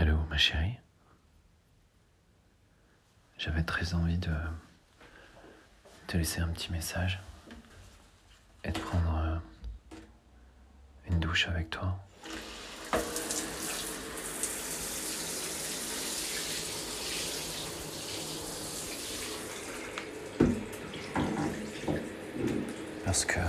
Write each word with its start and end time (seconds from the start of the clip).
Allô, 0.00 0.16
ma 0.30 0.36
chérie 0.36 0.78
J'avais 3.36 3.64
très 3.64 3.94
envie 3.94 4.16
de 4.16 4.30
te 6.06 6.16
laisser 6.16 6.40
un 6.40 6.46
petit 6.50 6.70
message 6.70 7.20
et 8.62 8.70
de 8.70 8.78
prendre 8.78 9.40
euh, 9.92 9.96
une 11.10 11.18
douche 11.18 11.48
avec 11.48 11.70
toi. 11.70 11.98
Parce 23.04 23.24
que 23.24 23.40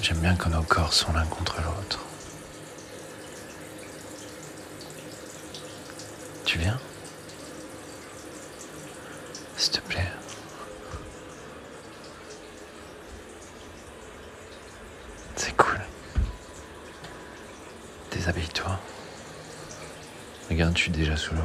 j'aime 0.00 0.18
bien 0.18 0.34
quand 0.36 0.50
nos 0.50 0.62
corps 0.62 0.92
sont 0.92 1.12
l'un 1.12 1.24
contre 1.26 1.56
l'autre. 1.62 2.00
Tu 6.44 6.58
viens? 6.58 6.78
S'il 9.56 9.72
te 9.72 9.80
plaît. 9.80 10.12
C'est 15.36 15.56
cool. 15.56 15.80
Déshabille-toi. 18.12 18.78
Regarde, 20.50 20.76
je 20.76 20.82
suis 20.82 20.90
déjà 20.90 21.16
sous 21.16 21.34
l'eau. 21.34 21.40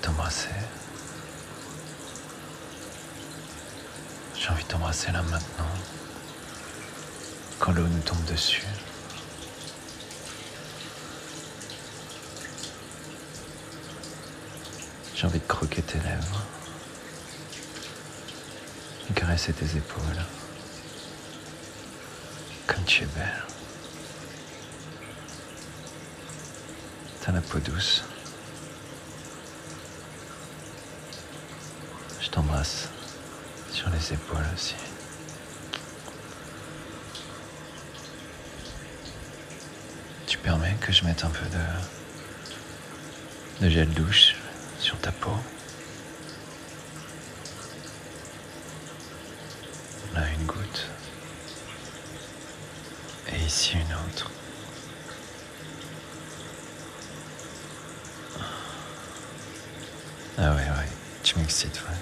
T'embrasser. 0.00 0.48
J'ai 4.34 4.48
envie 4.48 4.64
de 4.64 4.68
t'embrasser 4.68 5.12
là 5.12 5.22
maintenant. 5.22 5.66
Quand 7.58 7.72
l'eau 7.72 7.86
nous 7.86 8.00
tombe 8.00 8.24
dessus. 8.24 8.64
J'ai 15.14 15.26
envie 15.26 15.38
de 15.38 15.46
croquer 15.46 15.82
tes 15.82 15.98
lèvres. 15.98 16.42
Et 19.10 19.12
caresser 19.12 19.52
tes 19.52 19.76
épaules. 19.76 20.24
Comme 22.66 22.84
tu 22.84 23.02
es 23.02 23.06
belle. 23.06 23.44
T'as 27.20 27.32
la 27.32 27.42
peau 27.42 27.58
douce. 27.58 28.02
Je 32.22 32.28
t'embrasse 32.28 32.88
sur 33.72 33.88
les 33.90 34.12
épaules 34.12 34.44
aussi. 34.54 34.74
Tu 40.26 40.36
permets 40.38 40.76
que 40.80 40.92
je 40.92 41.04
mette 41.04 41.24
un 41.24 41.30
peu 41.30 41.46
de, 41.46 41.58
de 43.64 43.70
gel 43.70 43.88
douche 43.90 44.36
sur 44.78 44.96
ta 44.98 45.12
peau? 45.12 45.34
Là, 50.14 50.22
une 50.38 50.46
goutte. 50.46 50.86
Et 53.32 53.38
ici, 53.44 53.74
une 53.74 53.94
autre. 53.94 54.30
Ah 60.38 60.54
ouais, 60.54 60.56
ouais, 60.56 60.88
tu 61.30 61.38
m'excites, 61.38 61.80
ouais. 61.82 61.96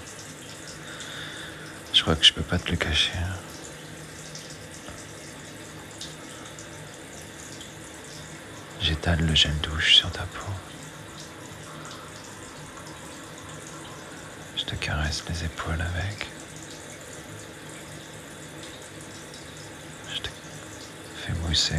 Je 1.93 2.01
crois 2.01 2.15
que 2.15 2.25
je 2.25 2.33
peux 2.33 2.41
pas 2.41 2.57
te 2.57 2.71
le 2.71 2.77
cacher. 2.77 3.11
hein. 3.15 3.35
J'étale 8.81 9.19
le 9.23 9.35
gel 9.35 9.55
douche 9.61 9.97
sur 9.97 10.09
ta 10.11 10.23
peau. 10.23 10.51
Je 14.57 14.63
te 14.63 14.73
caresse 14.75 15.23
les 15.29 15.43
épaules 15.43 15.79
avec. 15.79 16.25
Je 20.11 20.21
te 20.21 20.29
fais 21.23 21.33
mousser. 21.47 21.75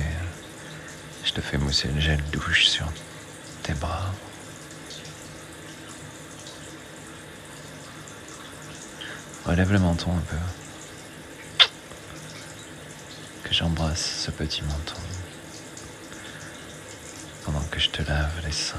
Je 1.24 1.32
te 1.32 1.40
fais 1.40 1.58
mousser 1.58 1.88
le 1.88 2.00
gel 2.00 2.22
douche 2.30 2.68
sur 2.68 2.86
tes 3.64 3.74
bras. 3.74 4.12
Relève 9.46 9.72
le 9.72 9.78
menton 9.78 10.12
un 10.12 10.20
peu. 10.20 10.36
Que 13.44 13.52
j'embrasse 13.54 14.24
ce 14.24 14.30
petit 14.30 14.62
menton. 14.62 15.00
Pendant 17.44 17.62
que 17.70 17.80
je 17.80 17.90
te 17.90 18.02
lave 18.02 18.32
les 18.44 18.52
seins. 18.52 18.76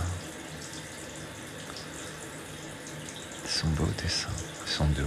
Ils 3.44 3.50
sont 3.50 3.68
beaux 3.70 3.92
tes 3.98 4.08
seins. 4.08 4.30
Ils 4.66 4.72
sont 4.72 4.88
doux. 4.88 5.04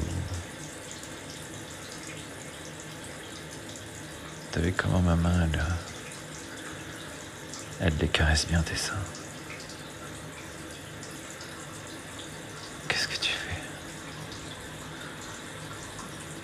T'as 4.54 4.60
vu 4.60 4.72
comment 4.72 5.00
ma 5.00 5.16
main, 5.16 5.48
elle, 5.52 5.58
euh, 5.58 5.62
elle 7.80 7.96
les 8.00 8.06
caresse 8.06 8.46
bien 8.46 8.62
tes 8.62 8.76
seins. 8.76 8.94
Qu'est-ce 12.86 13.08
que 13.08 13.16
tu 13.16 13.32
fais 13.32 13.60